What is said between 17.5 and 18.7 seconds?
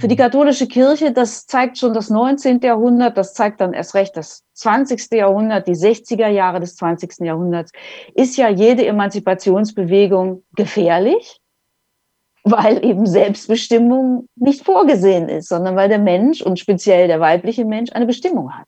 Mensch eine Bestimmung hat.